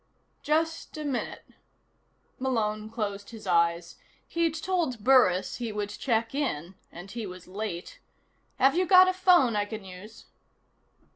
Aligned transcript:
"Just 0.41 0.97
a 0.97 1.05
minute." 1.05 1.45
Malone 2.39 2.89
closed 2.89 3.29
his 3.29 3.45
eyes. 3.45 3.97
He'd 4.27 4.55
told 4.55 5.03
Burris 5.03 5.57
he 5.57 5.71
would 5.71 5.89
check 5.91 6.33
in, 6.33 6.73
and 6.91 7.11
he 7.11 7.27
was 7.27 7.47
late. 7.47 7.99
"Have 8.57 8.75
you 8.75 8.87
got 8.87 9.07
a 9.07 9.13
phone 9.13 9.55
I 9.55 9.65
can 9.65 9.85
use?" 9.85 10.25